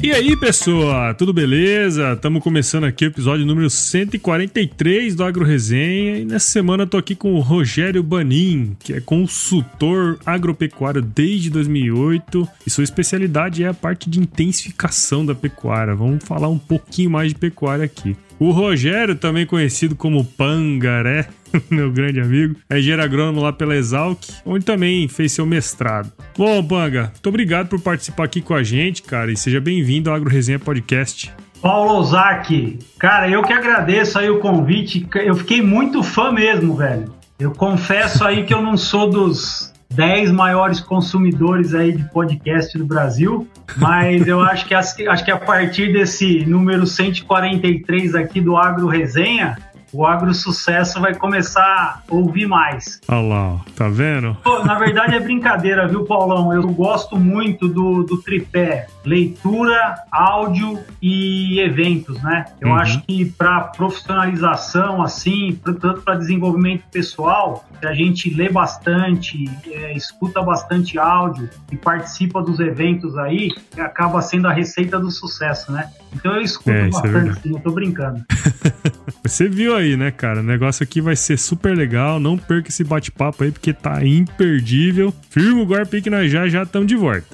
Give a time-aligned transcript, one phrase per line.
[0.00, 2.12] E aí, pessoa, tudo beleza?
[2.12, 6.96] Estamos começando aqui o episódio número 143 do Agro Resenha e nessa semana eu tô
[6.96, 13.66] aqui com o Rogério Banin, que é consultor agropecuário desde 2008 e sua especialidade é
[13.66, 15.96] a parte de intensificação da pecuária.
[15.96, 18.16] Vamos falar um pouquinho mais de pecuária aqui.
[18.40, 21.28] O Rogério, também conhecido como Pangaré,
[21.68, 26.12] meu grande amigo, é engenheiro agrônomo lá pela Exalc, onde também fez seu mestrado.
[26.36, 30.14] Bom, Panga, muito obrigado por participar aqui com a gente, cara, e seja bem-vindo ao
[30.14, 31.32] Agro Resenha Podcast.
[31.60, 37.12] Paulo Ozaki, cara, eu que agradeço aí o convite, eu fiquei muito fã mesmo, velho.
[37.40, 42.84] Eu confesso aí que eu não sou dos 10 maiores consumidores aí de podcast do
[42.84, 48.86] Brasil, mas eu acho que, acho que a partir desse número 143 aqui do Agro
[48.86, 49.56] Resenha,
[49.92, 53.00] o agro sucesso vai começar a ouvir mais.
[53.08, 54.36] Olha lá, tá vendo?
[54.42, 56.52] Pô, na verdade é brincadeira, viu, Paulão?
[56.52, 62.44] Eu gosto muito do, do tripé leitura, áudio e eventos, né?
[62.60, 62.74] Eu uhum.
[62.74, 70.42] acho que para profissionalização, assim, tanto para desenvolvimento pessoal, a gente lê bastante, é, escuta
[70.42, 75.90] bastante áudio e participa dos eventos aí, acaba sendo a receita do sucesso, né?
[76.14, 78.24] Então eu escuto é, é bastante, é sim, eu tô brincando.
[79.22, 80.40] Você viu aí, né, cara?
[80.40, 82.18] O negócio aqui vai ser super legal.
[82.18, 85.12] Não perca esse bate-papo aí, porque tá imperdível.
[85.30, 87.26] Firma o golpe que nós já já estamos de volta.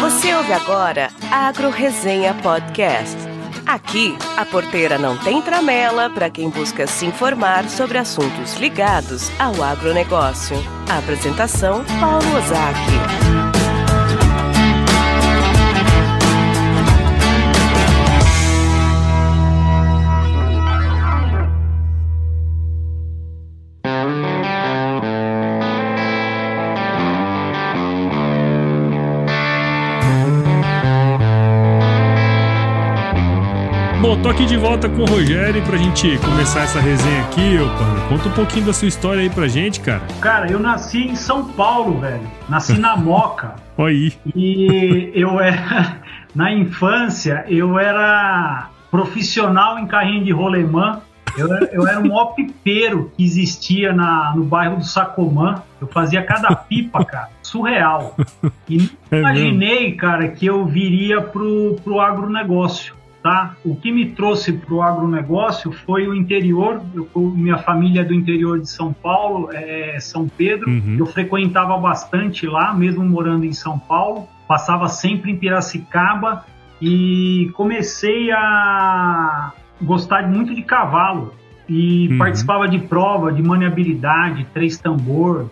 [0.00, 3.16] Você ouve agora Agro Resenha Podcast.
[3.66, 9.62] Aqui, a porteira não tem tramela para quem busca se informar sobre assuntos ligados ao
[9.62, 10.56] agronegócio.
[10.88, 13.39] A apresentação, Paulo Ozaki.
[34.10, 38.08] Bom, tô aqui de volta com o Rogério pra gente começar essa resenha aqui, ô
[38.08, 40.02] Conta um pouquinho da sua história aí pra gente, cara.
[40.20, 42.28] Cara, eu nasci em São Paulo, velho.
[42.48, 43.54] Nasci na Moca.
[43.78, 44.12] Oi.
[44.34, 45.98] E eu era.
[46.34, 51.02] Na infância, eu era profissional em carrinho de rolemã.
[51.38, 55.62] Eu, eu era um opipeiro que existia na, no bairro do Sacomã.
[55.80, 57.28] Eu fazia cada pipa, cara.
[57.44, 58.16] Surreal.
[58.68, 59.96] E é imaginei, mesmo?
[59.98, 63.56] cara, que eu viria pro, pro agronegócio tá?
[63.64, 66.80] O que me trouxe para o agronegócio foi o interior.
[66.94, 70.70] Eu, minha família é do interior de São Paulo, é São Pedro.
[70.70, 70.96] Uhum.
[70.98, 74.28] Eu frequentava bastante lá, mesmo morando em São Paulo.
[74.48, 76.44] Passava sempre em Piracicaba
[76.80, 81.34] e comecei a gostar muito de cavalo
[81.68, 82.18] e uhum.
[82.18, 85.48] participava de prova de maniabilidade, três tambor,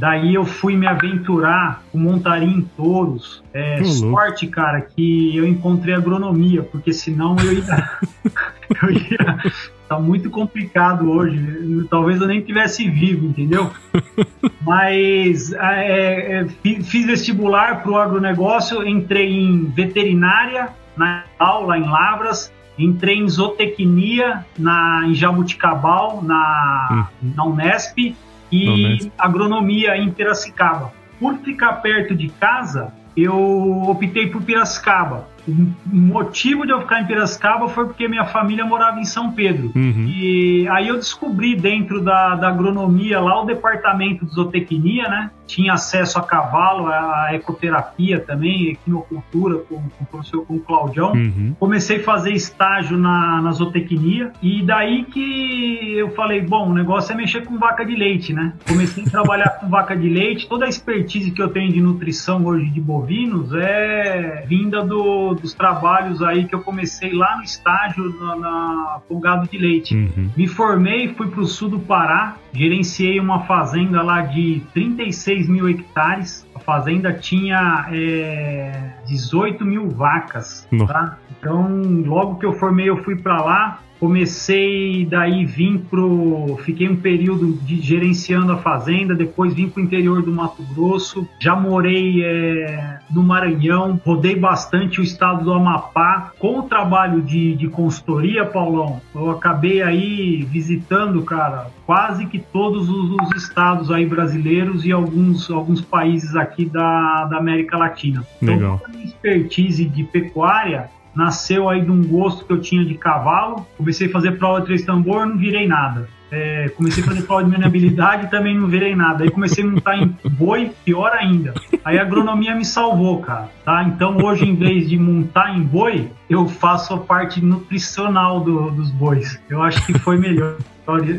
[0.00, 3.44] Daí eu fui me aventurar com montaria em touros.
[3.52, 7.90] É, sorte, cara, que eu encontrei agronomia, porque senão eu ia.
[8.82, 9.52] eu ia
[9.86, 11.86] tá muito complicado hoje.
[11.90, 13.70] Talvez eu nem tivesse vivo, entendeu?
[14.64, 16.46] Mas é, é,
[16.82, 24.46] fiz vestibular para o agronegócio, entrei em veterinária na aula em Lavras, entrei em zootecnia
[24.58, 27.32] na, em Jabuticabal, na, hum.
[27.36, 28.14] na Unesp
[28.50, 30.92] e agronomia em Piracicaba.
[31.18, 35.28] Por ficar perto de casa, eu optei por Piracicaba.
[35.46, 39.72] O motivo de eu ficar em Piracicaba foi porque minha família morava em São Pedro.
[39.74, 40.06] Uhum.
[40.08, 45.30] E aí eu descobri dentro da, da agronomia lá o departamento de zootecnia, né?
[45.46, 51.12] Tinha acesso a cavalo, a ecoterapia também, equinocultura com, com o professor com o Claudião.
[51.12, 51.56] Uhum.
[51.58, 57.12] Comecei a fazer estágio na, na zootecnia e daí que eu falei, bom, o negócio
[57.12, 58.52] é mexer com vaca de leite, né?
[58.68, 62.44] Comecei a trabalhar com vaca de leite, toda a expertise que eu tenho de nutrição
[62.44, 68.16] hoje de bovinos é vinda do dos trabalhos aí que eu comecei lá no estágio
[68.18, 69.94] na, na com gado de leite.
[69.94, 70.30] Uhum.
[70.36, 75.68] Me formei, fui para o sul do Pará, gerenciei uma fazenda lá de 36 mil
[75.68, 76.46] hectares.
[76.54, 81.18] A fazenda tinha é, 18 mil vacas, tá?
[81.40, 83.80] Então, logo que eu formei, eu fui para lá.
[83.98, 90.22] Comecei daí vim pro, fiquei um período de gerenciando a fazenda, depois vim pro interior
[90.22, 91.28] do Mato Grosso.
[91.38, 96.32] Já morei é, no Maranhão, rodei bastante o estado do Amapá.
[96.38, 102.88] Com o trabalho de, de consultoria, Paulão, eu acabei aí visitando, cara, quase que todos
[102.88, 108.26] os, os estados aí brasileiros e alguns, alguns países aqui da, da América Latina.
[108.40, 108.80] Então, Legal.
[108.88, 113.66] Então, expertise de pecuária nasceu aí de um gosto que eu tinha de cavalo.
[113.76, 116.08] Comecei a fazer prova de três tambor, não virei nada.
[116.30, 119.24] é, comecei a fazer prova de maneabilidade também não virei nada.
[119.24, 121.54] Aí comecei a montar em boi, pior ainda.
[121.84, 123.50] Aí a agronomia me salvou, cara.
[123.64, 123.82] Tá?
[123.84, 128.90] Então hoje, em vez de montar em boi, eu faço a parte nutricional do, dos
[128.90, 129.40] bois.
[129.48, 130.56] Eu acho que foi melhor.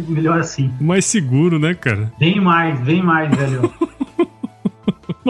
[0.09, 0.69] Melhor assim.
[0.81, 2.11] Mais seguro, né, cara?
[2.19, 3.71] Bem mais, bem mais, velho.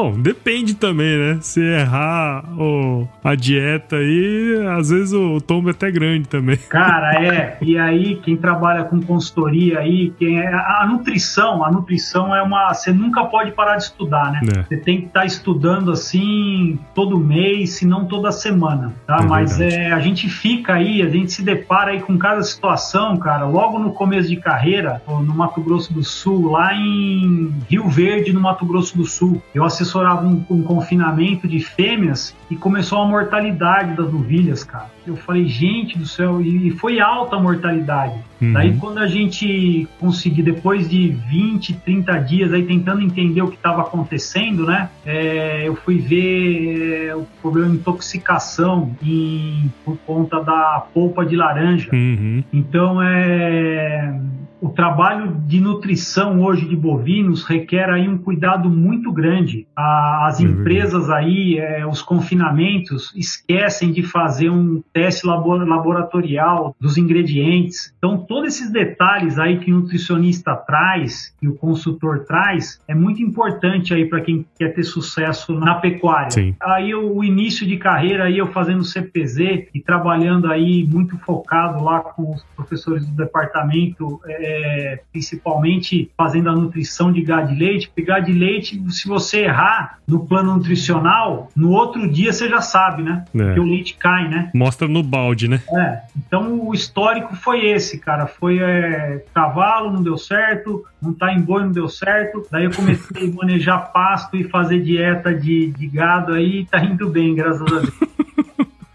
[0.02, 1.38] Bom, depende também, né?
[1.42, 6.58] Se errar o, a dieta aí, às vezes o tombo é até grande também.
[6.70, 7.58] Cara, é.
[7.62, 12.74] E aí, quem trabalha com consultoria aí, quem é, a nutrição, a nutrição é uma.
[12.74, 14.42] Você nunca pode parar de estudar, né?
[14.58, 14.64] É.
[14.64, 19.20] Você tem que estar tá estudando assim todo mês, se não toda semana, tá?
[19.22, 23.18] É Mas é, a gente fica aí, a gente se depara aí com cada situação,
[23.18, 28.34] cara, logo no começo de carreira, no Mato Grosso do Sul, lá em Rio Verde,
[28.34, 29.40] no Mato Grosso do Sul.
[29.54, 34.90] Eu assessorava um, um confinamento de fêmeas e começou a mortalidade das novilhas, cara.
[35.06, 38.16] Eu falei, gente do céu, e foi alta a mortalidade.
[38.42, 38.54] Uhum.
[38.54, 43.56] Daí quando a gente conseguiu, depois de 20, 30 dias aí tentando entender o que
[43.56, 44.90] estava acontecendo, né?
[45.06, 51.36] É, eu fui ver é, o problema de intoxicação em, por conta da polpa de
[51.36, 51.90] laranja.
[51.94, 52.44] Uhum.
[52.54, 54.14] Então é
[54.62, 59.68] o trabalho de nutrição hoje de bovinos requer aí um cuidado muito grande.
[59.76, 67.92] As empresas aí, é, os confinamentos, esquecem de fazer um teste laboratorial dos ingredientes.
[67.98, 73.22] Então, todos esses detalhes aí que o nutricionista traz, que o consultor traz, é muito
[73.24, 76.30] importante aí para quem quer ter sucesso na pecuária.
[76.30, 76.56] Sim.
[76.62, 82.02] Aí o início de carreira aí eu fazendo CPZ e trabalhando aí muito focado lá
[82.02, 87.88] com os professores do departamento é, é, principalmente fazendo a nutrição de gado de leite,
[87.88, 92.62] porque gado de leite, se você errar no plano nutricional, no outro dia você já
[92.62, 93.24] sabe, né?
[93.34, 93.54] É.
[93.54, 94.52] Que o leite cai, né?
[94.54, 95.62] Mostra no balde, né?
[95.72, 96.02] É.
[96.18, 98.28] Então o histórico foi esse, cara.
[98.28, 102.46] Foi é, cavalo, não deu certo, montar em boi não deu certo.
[102.52, 107.10] Daí eu comecei a manejar pasto e fazer dieta de, de gado aí, tá indo
[107.10, 107.92] bem, graças a Deus.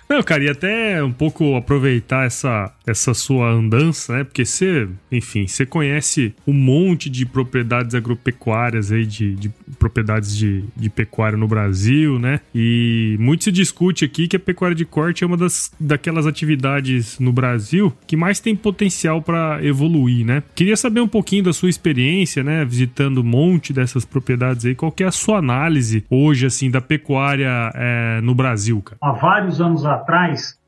[0.08, 4.25] Não, cara, e até um pouco aproveitar essa, essa sua andança, né?
[4.25, 9.49] Porque você, enfim, você conhece um monte de propriedades agropecuárias aí, de, de
[9.79, 12.41] propriedades de, de pecuária no Brasil, né?
[12.55, 17.19] E muito se discute aqui que a pecuária de corte é uma das daquelas atividades
[17.19, 20.43] no Brasil que mais tem potencial para evoluir, né?
[20.55, 22.64] Queria saber um pouquinho da sua experiência, né?
[22.64, 26.81] Visitando um monte dessas propriedades aí, qual que é a sua análise hoje, assim, da
[26.81, 28.99] pecuária é, no Brasil, cara?
[29.02, 29.95] Há vários anos atrás,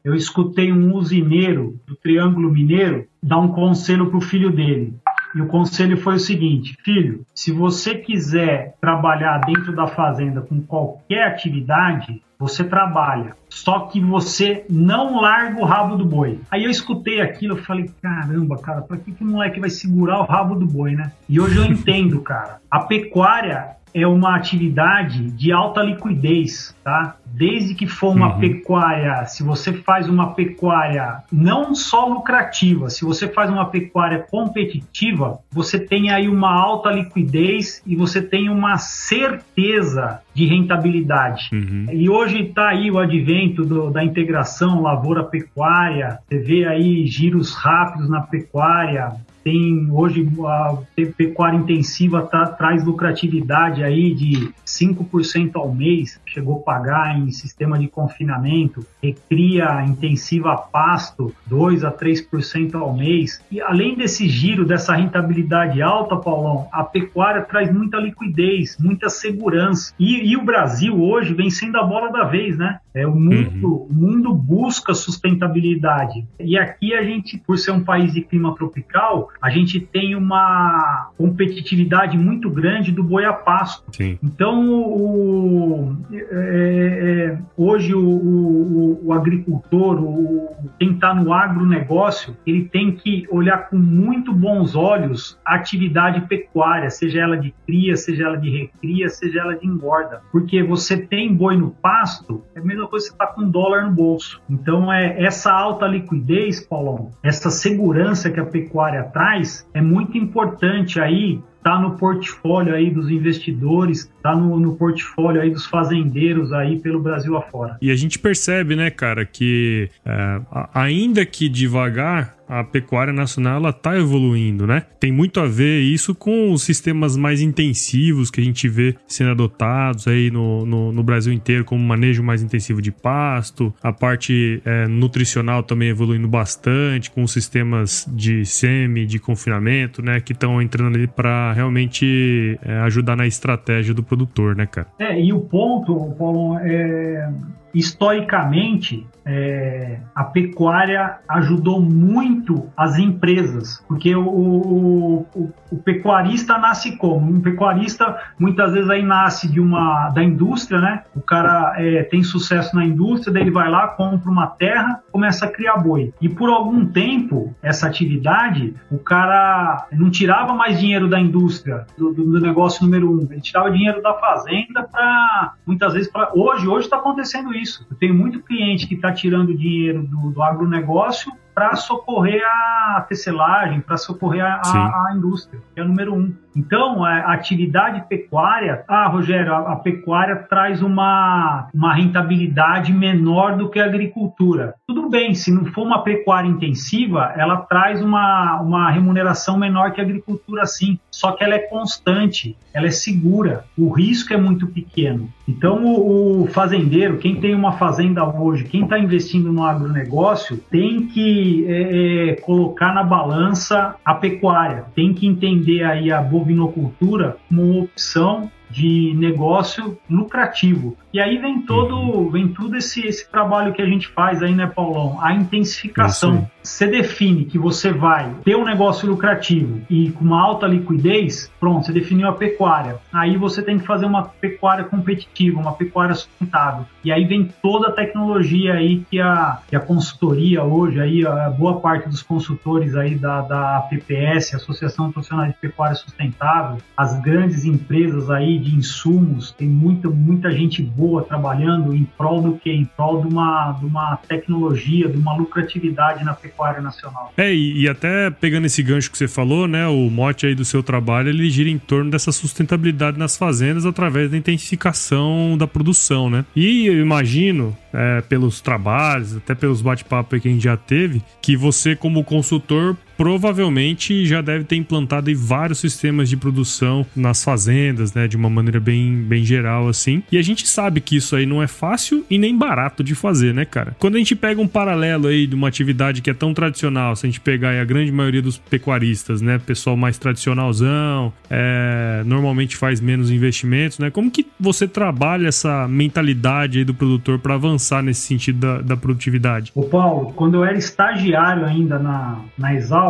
[0.04, 4.94] eu escutei um usineiro do Triângulo Mineiro dar um conselho para o filho dele.
[5.34, 10.62] E o conselho foi o seguinte: filho, se você quiser trabalhar dentro da fazenda com
[10.62, 13.36] qualquer atividade, você trabalha.
[13.48, 16.40] Só que você não larga o rabo do boi.
[16.50, 20.20] Aí eu escutei aquilo, eu falei, caramba, cara, para que, que o moleque vai segurar
[20.20, 21.12] o rabo do boi, né?
[21.28, 22.60] E hoje eu entendo, cara.
[22.70, 27.17] A pecuária é uma atividade de alta liquidez, tá?
[27.26, 28.40] Desde que for uma uhum.
[28.40, 35.38] pecuária, se você faz uma pecuária não só lucrativa, se você faz uma pecuária competitiva,
[35.50, 41.50] você tem aí uma alta liquidez e você tem uma certeza de rentabilidade.
[41.52, 41.87] Uhum.
[41.93, 48.08] E hoje está aí o advento do, da integração lavoura-pecuária, você vê aí giros rápidos
[48.08, 49.12] na pecuária,
[49.43, 50.79] tem hoje a
[51.17, 57.79] pecuária intensiva tá, traz lucratividade aí de 5% ao mês, chegou a pagar em sistema
[57.79, 63.43] de confinamento, recria intensiva pasto 2 a 3% ao mês.
[63.51, 69.93] E além desse giro, dessa rentabilidade alta, Paulão, a pecuária traz muita liquidez, muita segurança.
[69.98, 72.81] E, e o Brasil hoje vem sendo a bola da vez, né?
[72.98, 73.86] É, o, mundo, uhum.
[73.88, 76.26] o mundo busca sustentabilidade.
[76.40, 81.12] E aqui a gente, por ser um país de clima tropical, a gente tem uma
[81.17, 83.84] competitividade muito grande do boi a pasto.
[83.94, 84.19] Sim.
[84.20, 92.64] Então, o, é, é, hoje o, o, o agricultor, o, quem está no agronegócio, ele
[92.64, 98.24] tem que olhar com muito bons olhos a atividade pecuária, seja ela de cria, seja
[98.24, 100.20] ela de recria, seja ela de engorda.
[100.32, 103.92] Porque você tem boi no pasto, é a mesma que você está com dólar no
[103.92, 104.40] bolso.
[104.48, 111.00] Então, é essa alta liquidez, Paulão, essa segurança que a pecuária traz, é muito importante
[111.00, 116.78] aí tá no portfólio aí dos investidores, tá no, no, portfólio aí dos fazendeiros aí
[116.78, 117.76] pelo Brasil afora.
[117.82, 120.40] E a gente percebe, né, cara, que é,
[120.72, 124.84] ainda que devagar, a pecuária nacional ela tá evoluindo, né?
[124.98, 129.31] Tem muito a ver isso com os sistemas mais intensivos que a gente vê sendo
[129.31, 134.62] adotados aí no, no, no Brasil inteiro, como manejo mais intensivo de pasto, a parte
[134.64, 140.20] é, nutricional também evoluindo bastante, com sistemas de semi, de confinamento, né?
[140.20, 144.88] Que estão entrando ali para realmente é, ajudar na estratégia do produtor, né, cara?
[144.98, 147.31] É, e o ponto, Paulo, é,
[147.75, 157.31] historicamente, é, a pecuária ajudou muito as empresas, porque o, o, o, pecuarista nasce como?
[157.31, 161.03] Um pecuarista muitas vezes aí nasce de uma da indústria, né?
[161.15, 165.46] O cara é, tem sucesso na indústria, daí ele vai lá, compra uma terra, começa
[165.46, 166.15] a criar boi.
[166.20, 172.15] E por algum tempo, essa atividade, o cara não tirava mais dinheiro da indústria, do,
[172.15, 176.98] do negócio número um, ele tirava dinheiro da fazenda para muitas vezes hoje, hoje está
[176.98, 177.84] acontecendo isso.
[177.91, 183.81] Eu tenho muito cliente que está tirando dinheiro do, do agronegócio para socorrer a tecelagem,
[183.81, 186.32] para socorrer a, a, a, indústria, que é o número um.
[186.56, 193.69] Então, a atividade pecuária, ah, Rogério, a, a, pecuária traz uma, uma rentabilidade menor do
[193.69, 194.74] que a agricultura.
[194.86, 200.00] Tudo bem, se não for uma pecuária intensiva, ela traz uma, uma remuneração menor que
[200.00, 200.98] a agricultura, sim.
[201.10, 205.29] Só que ela é constante, ela é segura, o risco é muito pequeno.
[205.46, 211.06] Então, o, o fazendeiro, quem tem uma fazenda hoje, quem está investindo no agronegócio, tem
[211.06, 217.62] que é, é, colocar na balança a pecuária, tem que entender aí a bovinocultura como
[217.62, 220.96] uma opção de negócio lucrativo.
[221.12, 222.31] E aí vem todo, uhum.
[222.31, 225.19] vem tudo esse, esse trabalho que a gente faz aí, né, Paulão?
[225.22, 226.48] A intensificação.
[226.69, 231.87] Você define que você vai ter um negócio lucrativo e com uma alta liquidez, pronto,
[231.87, 232.98] você definiu a pecuária.
[233.10, 236.84] Aí você tem que fazer uma pecuária competitiva, uma pecuária sustentável.
[237.03, 241.48] E aí vem toda a tecnologia aí que a, que a consultoria hoje, aí a
[241.48, 247.65] boa parte dos consultores aí da, da PPS, Associação Profissional de Pecuária Sustentável, as grandes
[247.65, 252.70] empresas aí de insumos, tem muita, muita gente boa trabalhando em prol do que?
[252.70, 257.32] Em prol de uma, de uma tecnologia, de uma lucratividade na pecuária nacional.
[257.36, 260.65] É, e, e até pegando esse gancho que você falou, né, o mote aí do
[260.65, 266.29] seu trabalho, ele gira em torno dessa sustentabilidade nas fazendas através da intensificação da produção,
[266.29, 266.44] né?
[266.55, 271.56] E eu imagino, é, pelos trabalhos, até pelos bate-papos que a gente já teve, que
[271.56, 278.29] você como consultor provavelmente já deve ter implantado vários sistemas de produção nas fazendas, né,
[278.29, 280.22] de uma maneira bem, bem geral assim.
[280.31, 283.53] E a gente sabe que isso aí não é fácil e nem barato de fazer,
[283.53, 283.96] né, cara?
[283.98, 287.27] Quando a gente pega um paralelo aí de uma atividade que é tão tradicional, se
[287.27, 292.77] a gente pegar aí a grande maioria dos pecuaristas, né, pessoal mais tradicionalzão, é, normalmente
[292.77, 294.10] faz menos investimentos, né?
[294.10, 298.96] Como que você trabalha essa mentalidade aí do produtor para avançar nesse sentido da, da
[298.96, 299.72] produtividade?
[299.75, 303.07] Ô Paulo, quando eu era estagiário ainda na, na Exal,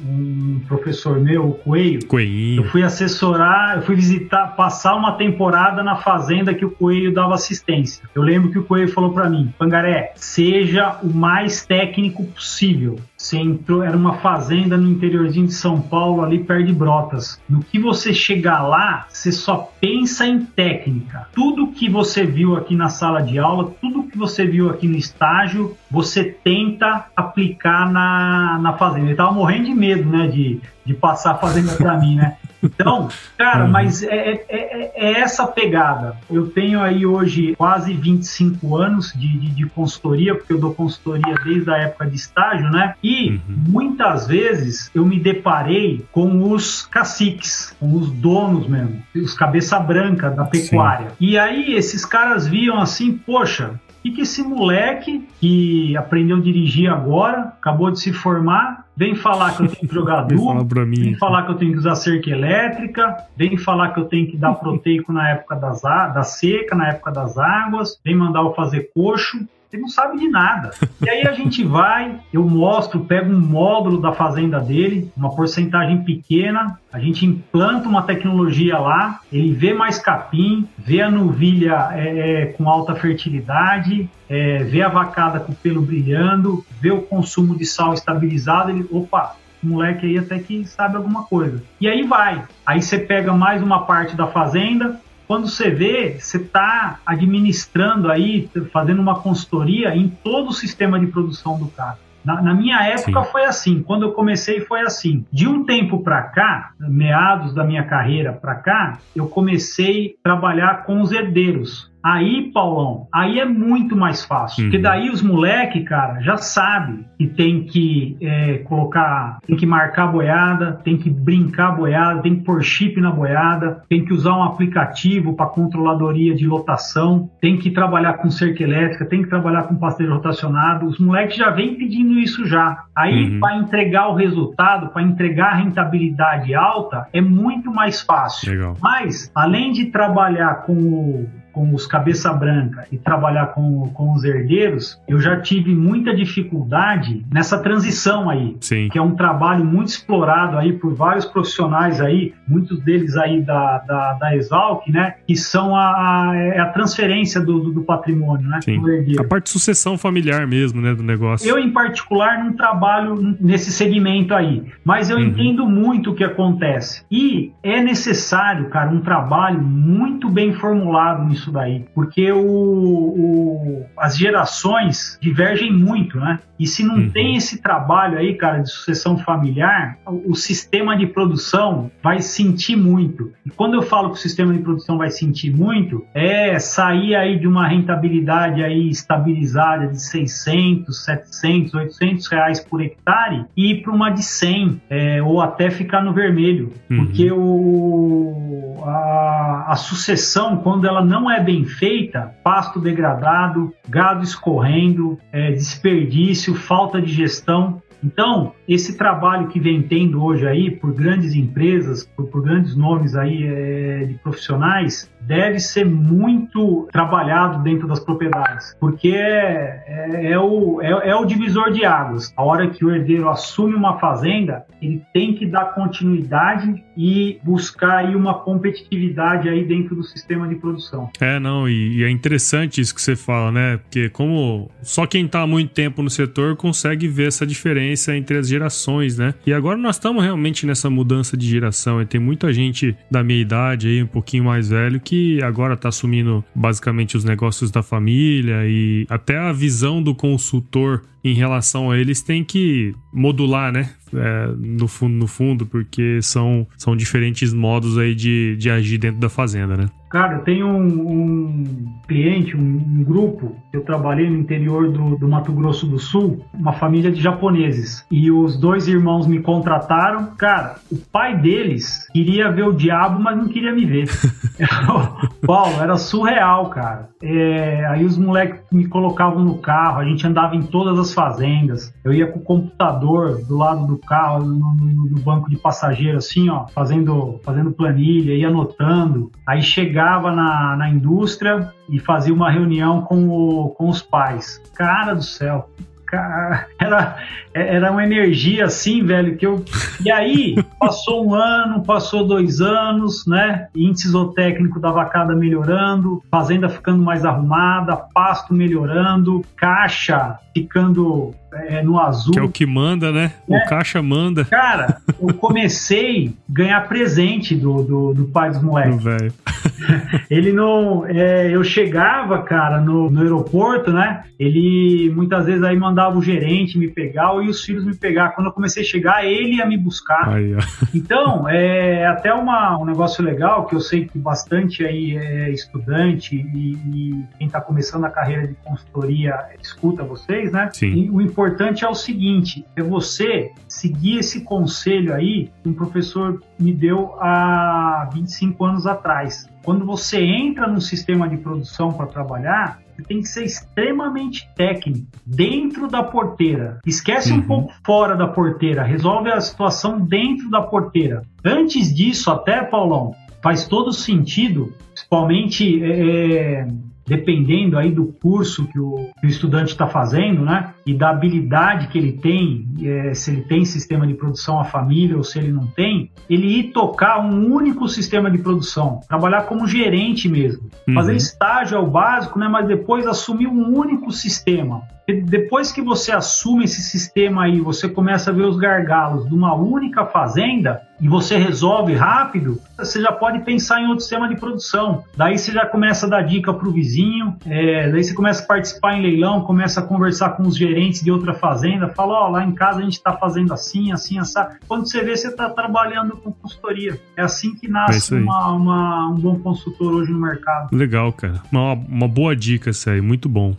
[0.00, 2.06] um professor meu, o Coelho.
[2.06, 2.62] Coelhinho.
[2.62, 7.34] Eu fui assessorar, eu fui visitar, passar uma temporada na fazenda que o Coelho dava
[7.34, 8.08] assistência.
[8.14, 12.98] Eu lembro que o Coelho falou para mim, Pangaré, seja o mais técnico possível.
[13.28, 17.38] Você entrou, era uma fazenda no interiorzinho de São Paulo, ali perto de Brotas.
[17.46, 21.28] No que você chegar lá, você só pensa em técnica.
[21.34, 24.96] Tudo que você viu aqui na sala de aula, tudo que você viu aqui no
[24.96, 29.08] estágio, você tenta aplicar na, na fazenda.
[29.08, 32.38] Ele tava morrendo de medo, né, de, de passar a fazenda para mim, né?
[32.62, 33.70] Então, cara, uhum.
[33.70, 36.16] mas é, é, é, é, essa pegada.
[36.30, 41.34] Eu tenho aí hoje quase 25 anos de, de, de, consultoria, porque eu dou consultoria
[41.44, 42.94] desde a época de estágio, né?
[43.02, 43.40] E uhum.
[43.68, 50.30] muitas vezes eu me deparei com os caciques, com os donos mesmo, os cabeça branca
[50.30, 51.10] da pecuária.
[51.10, 51.16] Sim.
[51.20, 56.90] E aí esses caras viam assim, poxa, e que esse moleque que aprendeu a dirigir
[56.90, 60.66] agora, acabou de se formar, vem falar que eu tenho que jogar duplo,
[61.04, 64.36] vem falar que eu tenho que usar cerca elétrica, vem falar que eu tenho que
[64.36, 68.90] dar proteico na época das, da seca, na época das águas, vem mandar eu fazer
[68.92, 69.38] coxo.
[69.72, 70.70] Ele não sabe de nada.
[71.00, 76.02] E aí a gente vai, eu mostro, pego um módulo da fazenda dele, uma porcentagem
[76.04, 82.42] pequena, a gente implanta uma tecnologia lá, ele vê mais capim, vê a novilha é,
[82.42, 87.56] é, com alta fertilidade, é, vê a vacada com o pelo brilhando, vê o consumo
[87.56, 91.62] de sal estabilizado, ele, opa, moleque aí até que sabe alguma coisa.
[91.80, 92.42] E aí vai.
[92.64, 98.50] Aí você pega mais uma parte da fazenda, quando você vê, você está administrando aí,
[98.72, 101.98] fazendo uma consultoria em todo o sistema de produção do cara.
[102.24, 103.30] Na, na minha época Sim.
[103.30, 105.24] foi assim, quando eu comecei foi assim.
[105.30, 110.84] De um tempo para cá, meados da minha carreira para cá, eu comecei a trabalhar
[110.84, 111.90] com os herdeiros.
[112.02, 114.64] Aí, Paulão, aí é muito mais fácil.
[114.64, 114.70] Uhum.
[114.70, 120.04] Porque daí os moleque, cara, já sabe que tem que é, colocar, tem que marcar
[120.04, 124.12] a boiada, tem que brincar a boiada, tem que pôr chip na boiada, tem que
[124.12, 129.28] usar um aplicativo para controladoria de lotação, tem que trabalhar com cerca elétrica, tem que
[129.28, 130.86] trabalhar com pasteiro rotacionado.
[130.86, 132.84] Os moleques já vêm pedindo isso já.
[132.96, 133.40] Aí, uhum.
[133.40, 138.52] para entregar o resultado, para entregar a rentabilidade alta, é muito mais fácil.
[138.52, 138.76] Legal.
[138.80, 141.28] Mas, além de trabalhar com o
[141.58, 147.26] com os cabeça branca e trabalhar com, com os herdeiros, eu já tive muita dificuldade
[147.32, 148.88] nessa transição aí, Sim.
[148.92, 153.78] que é um trabalho muito explorado aí por vários profissionais aí, muitos deles aí da,
[153.78, 158.46] da, da Exalc, né, que são a, a, é a transferência do, do, do patrimônio,
[158.46, 158.78] né, Sim.
[159.18, 161.48] A parte de sucessão familiar mesmo, né, do negócio.
[161.48, 165.24] Eu, em particular, não trabalho nesse segmento aí, mas eu uhum.
[165.24, 167.04] entendo muito o que acontece.
[167.10, 173.86] E é necessário, cara, um trabalho muito bem formulado nisso isso daí, porque o, o,
[173.96, 176.38] as gerações divergem muito, né?
[176.58, 177.10] E se não uhum.
[177.10, 182.76] tem esse trabalho aí, cara, de sucessão familiar, o, o sistema de produção vai sentir
[182.76, 183.32] muito.
[183.46, 187.38] E quando eu falo que o sistema de produção vai sentir muito, é sair aí
[187.38, 193.92] de uma rentabilidade aí estabilizada de 600, 700, 800 reais por hectare e ir para
[193.92, 196.72] uma de 100, é, ou até ficar no vermelho.
[196.90, 197.06] Uhum.
[197.06, 204.22] Porque o, a, a sucessão, quando ela não é é bem feita, pasto degradado, gado
[204.24, 207.80] escorrendo, é, desperdício, falta de gestão.
[208.02, 213.14] Então, esse trabalho que vem tendo hoje aí por grandes empresas, por, por grandes nomes
[213.14, 220.38] aí é, de profissionais, deve ser muito trabalhado dentro das propriedades, porque é, é, é
[220.38, 222.32] o, é, é, o divisor de águas.
[222.34, 227.98] A hora que o herdeiro assume uma fazenda, ele tem que dar continuidade e buscar
[227.98, 231.10] aí uma competitividade aí dentro do sistema de produção.
[231.20, 233.76] É, não, e, e é interessante isso que você fala, né?
[233.76, 238.38] Porque como só quem está há muito tempo no setor consegue ver essa diferença entre
[238.38, 239.34] as gerações, né?
[239.46, 243.40] E agora nós estamos realmente nessa mudança de geração e tem muita gente da minha
[243.40, 248.66] idade aí, um pouquinho mais velho, que agora está assumindo basicamente os negócios da família
[248.66, 253.90] e até a visão do consultor em relação a eles tem que modular, né?
[254.14, 259.20] É, no, fundo, no fundo, porque são, são diferentes modos aí de, de agir dentro
[259.20, 259.90] da fazenda, né?
[260.10, 265.28] Cara, eu tenho um, um cliente, um, um, grupo, eu trabalhei no interior do, do,
[265.28, 268.06] Mato Grosso do Sul, uma família de japoneses.
[268.10, 270.34] E os dois irmãos me contrataram.
[270.38, 274.08] Cara, o pai deles queria ver o diabo, mas não queria me ver.
[275.46, 277.08] Paulo, era surreal, cara.
[277.22, 281.92] É, aí os moleques me colocavam no carro, a gente andava em todas as fazendas.
[282.04, 286.18] Eu ia com o computador do lado do carro, no, no, no banco de passageiro,
[286.18, 289.30] assim, ó, fazendo, fazendo planilha, ia anotando.
[289.46, 294.60] Aí chegava na, na indústria e fazia uma reunião com, o, com os pais.
[294.74, 295.68] Cara do céu,
[296.08, 297.16] cara, era,
[297.52, 299.64] era uma energia assim, velho, que eu.
[300.04, 303.68] E aí, passou um ano, passou dois anos, né?
[303.74, 311.98] Índice zootécnico da vacada melhorando, fazenda ficando mais arrumada, pasto melhorando, caixa ficando é, no
[311.98, 312.32] azul.
[312.32, 313.32] Que é o que manda, né?
[313.48, 313.56] É.
[313.56, 314.44] O caixa manda.
[314.44, 319.02] Cara, eu comecei a ganhar presente do, do, do pai dos moleques.
[319.02, 319.32] velho.
[320.30, 321.06] Ele não.
[321.06, 324.24] É, eu chegava, cara, no, no aeroporto, né?
[324.38, 328.30] Ele muitas vezes aí mandava o gerente me pegar e os filhos me pegar.
[328.30, 330.28] Quando eu comecei a chegar, ele ia me buscar.
[330.28, 330.56] Aí,
[330.94, 336.36] então, é até uma, um negócio legal que eu sei que bastante aí é estudante
[336.36, 340.70] e, e quem está começando a carreira de consultoria escuta vocês, né?
[340.72, 340.92] Sim.
[340.92, 346.42] E o importante é o seguinte: é você seguir esse conselho aí que um professor
[346.58, 349.48] me deu há 25 anos atrás.
[349.62, 355.06] Quando você entra no sistema de produção para trabalhar, você tem que ser extremamente técnico
[355.24, 356.80] dentro da porteira.
[356.84, 357.38] Esquece uhum.
[357.38, 361.22] um pouco fora da porteira, resolve a situação dentro da porteira.
[361.44, 366.66] Antes disso, até, Paulão, faz todo sentido, principalmente é,
[367.08, 370.74] dependendo aí do curso que o, que o estudante está fazendo, né?
[370.88, 375.18] E da habilidade que ele tem, é, se ele tem sistema de produção à família
[375.18, 379.66] ou se ele não tem, ele ir tocar um único sistema de produção, trabalhar como
[379.66, 380.70] gerente mesmo.
[380.88, 380.94] Uhum.
[380.94, 382.48] Fazer estágio é o básico, né?
[382.48, 384.80] Mas depois assumir um único sistema.
[385.24, 389.54] Depois que você assume esse sistema aí, você começa a ver os gargalos de uma
[389.54, 395.04] única fazenda e você resolve rápido, você já pode pensar em outro sistema de produção.
[395.16, 398.46] Daí você já começa a dar dica para o vizinho, é, daí você começa a
[398.46, 402.30] participar em leilão, começa a conversar com os gerentes de outra fazenda, falam, ó, oh,
[402.30, 404.40] lá em casa a gente está fazendo assim, assim, assim.
[404.66, 407.00] Quando você vê, você está trabalhando com consultoria.
[407.16, 410.74] É assim que nasce é uma, uma, um bom consultor hoje no mercado.
[410.74, 411.42] Legal, cara.
[411.50, 413.54] Uma, uma boa dica essa aí, muito bom.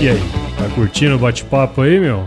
[0.00, 0.20] E aí,
[0.58, 2.26] tá curtindo o bate-papo aí, meu?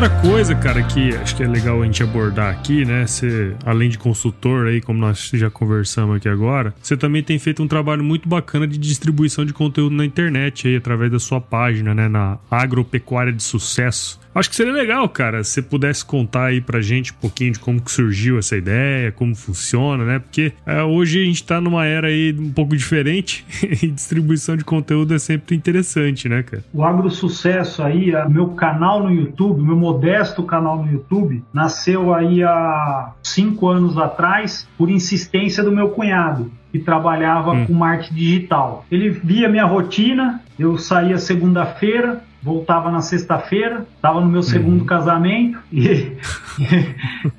[0.00, 3.04] Outra coisa, cara, que acho que é legal a gente abordar aqui, né?
[3.04, 7.60] Você, além de consultor aí, como nós já conversamos aqui agora, você também tem feito
[7.64, 11.96] um trabalho muito bacana de distribuição de conteúdo na internet aí, através da sua página,
[11.96, 12.06] né?
[12.06, 14.20] Na Agropecuária de Sucesso.
[14.34, 17.58] Acho que seria legal, cara, se você pudesse contar aí pra gente um pouquinho de
[17.58, 20.18] como que surgiu essa ideia, como funciona, né?
[20.18, 23.44] Porque é, hoje a gente tá numa era aí um pouco diferente
[23.82, 26.62] e distribuição de conteúdo é sempre interessante, né, cara?
[26.72, 32.42] O Agro Sucesso aí, meu canal no YouTube, meu modesto canal no YouTube, nasceu aí
[32.42, 37.66] há cinco anos atrás por insistência do meu cunhado que trabalhava hum.
[37.66, 38.84] com marketing digital.
[38.90, 44.86] Ele via minha rotina, eu saía segunda-feira, voltava na sexta-feira, estava no meu segundo uhum.
[44.86, 46.16] casamento, e,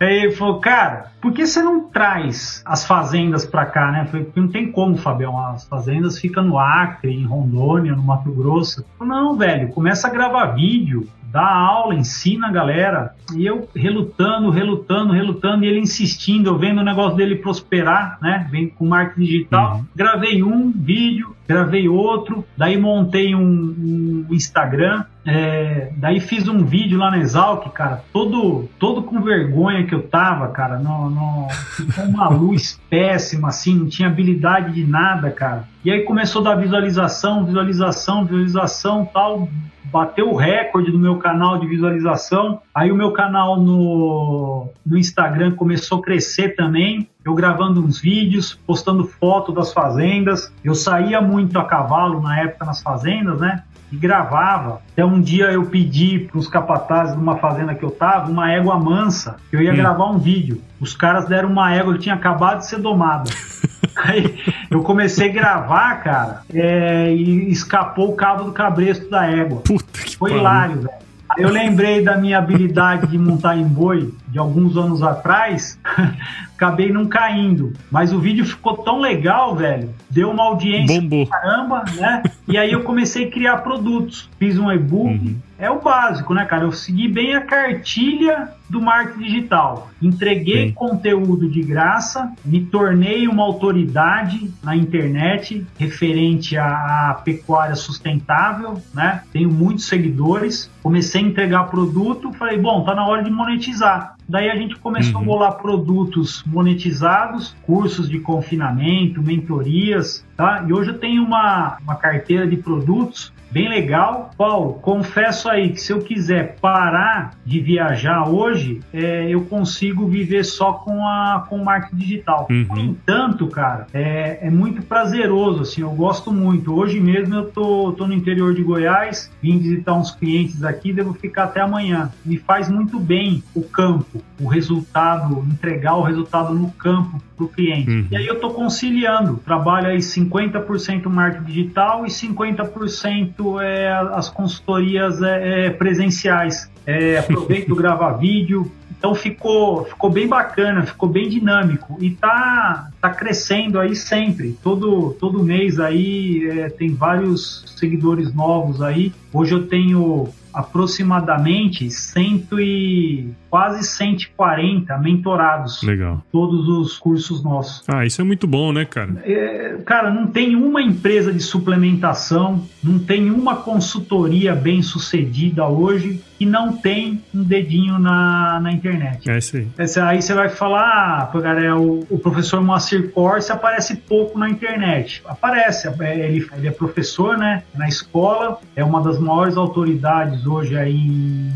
[0.00, 4.06] aí ele falou, cara, por que você não traz as fazendas para cá, né?
[4.06, 8.84] falei, não tem como, Fabião, as fazendas ficam no Acre, em Rondônia, no Mato Grosso.
[9.00, 13.12] Não, velho, começa a gravar vídeo, dá aula, ensina a galera.
[13.34, 18.46] E eu relutando, relutando, relutando, e ele insistindo, eu vendo o negócio dele prosperar, né?
[18.48, 19.78] Vem com marketing digital.
[19.78, 19.84] Uhum.
[19.96, 26.98] Gravei um vídeo, gravei outro, daí montei um, um Instagram, é, daí fiz um vídeo
[26.98, 31.48] lá na Exalc, cara, todo, todo com vergonha que eu tava, cara, no, no,
[31.96, 35.64] com uma luz péssima, assim, não tinha habilidade de nada, cara.
[35.84, 39.48] E aí começou a dar visualização, visualização, visualização, tal,
[39.86, 42.60] bateu o recorde do meu canal de visualização.
[42.72, 47.08] Aí o meu canal no, no Instagram começou a crescer também.
[47.24, 50.52] Eu gravando uns vídeos, postando foto das fazendas.
[50.62, 53.64] Eu saía muito a cavalo na época nas fazendas, né?
[53.90, 54.80] E gravava.
[54.92, 58.50] Até um dia eu pedi para os capatazes de uma fazenda que eu tava uma
[58.50, 59.36] égua mansa.
[59.52, 59.76] Eu ia hum.
[59.76, 60.60] gravar um vídeo.
[60.80, 63.30] Os caras deram uma égua, ele tinha acabado de ser domada.
[63.96, 64.38] Aí
[64.70, 69.62] eu comecei a gravar, cara, é, e escapou o cabo do cabresto da égua.
[69.62, 71.06] Puta que Foi hilário, velho.
[71.30, 75.80] Aí eu lembrei da minha habilidade de montar em boi de alguns anos atrás,
[76.54, 77.72] acabei não caindo.
[77.90, 79.94] Mas o vídeo ficou tão legal, velho.
[80.10, 81.26] Deu uma audiência Bombou.
[81.26, 82.22] caramba, né?
[82.46, 84.28] E aí eu comecei a criar produtos.
[84.38, 85.26] Fiz um e-book.
[85.26, 85.36] Uhum.
[85.58, 86.64] É o básico, né, cara?
[86.64, 89.90] Eu segui bem a cartilha do marketing digital.
[90.02, 90.74] Entreguei Sim.
[90.74, 99.22] conteúdo de graça, me tornei uma autoridade na internet referente à, pecuária sustentável, né?
[99.32, 100.70] Tenho muitos seguidores.
[100.82, 104.16] Comecei a entregar produto, falei, bom, tá na hora de monetizar.
[104.28, 105.22] Daí a gente começou uhum.
[105.22, 110.64] a bolar produtos monetizados, cursos de confinamento, mentorias, tá?
[110.66, 114.32] E hoje eu tenho uma, uma carteira de produtos bem legal.
[114.36, 120.44] Paulo, confesso aí que se eu quiser parar de viajar hoje, é, eu consigo viver
[120.44, 122.46] só com a com o marketing digital.
[122.50, 122.66] Uhum.
[122.68, 126.74] No entanto, cara, é, é muito prazeroso, assim, eu gosto muito.
[126.74, 131.14] Hoje mesmo eu tô, tô no interior de Goiás, vim visitar uns clientes aqui, devo
[131.14, 132.10] ficar até amanhã.
[132.26, 137.48] Me faz muito bem o campo, o resultado, entregar o resultado no campo para o
[137.48, 137.90] cliente.
[137.90, 138.06] Uhum.
[138.10, 145.22] E aí eu estou conciliando, trabalho aí 50% marketing digital e 50% é as consultorias
[145.22, 146.70] é, é, presenciais.
[146.86, 153.10] É, aproveito gravar vídeo, então ficou, ficou bem bacana, ficou bem dinâmico e tá, tá
[153.10, 154.56] crescendo aí sempre.
[154.62, 159.12] Todo, todo mês aí é, tem vários seguidores novos aí.
[159.32, 165.82] Hoje eu tenho aproximadamente cento e quase 140 mentorados.
[165.82, 166.24] Legal.
[166.32, 167.84] Todos os cursos nossos.
[167.86, 169.22] Ah, isso é muito bom, né, cara?
[169.22, 176.22] É, cara, não tem uma empresa de suplementação, não tem uma consultoria bem sucedida hoje
[176.38, 179.28] que não tem um dedinho na, na internet.
[179.30, 179.68] É isso aí.
[179.78, 184.38] Esse, aí você vai falar, ah, cara, é o, o professor Moacir Corse aparece pouco
[184.38, 185.22] na internet.
[185.26, 190.76] Aparece, é, ele, ele é professor, né, na escola, é uma das maiores autoridades hoje
[190.76, 191.50] aí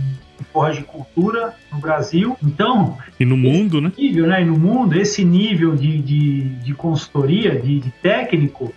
[0.75, 2.37] de cultura no Brasil.
[2.43, 2.99] Então.
[3.19, 3.93] E no mundo, né?
[3.97, 4.43] Nível, né?
[4.43, 8.73] E no mundo, esse nível de, de, de consultoria, de, de técnico,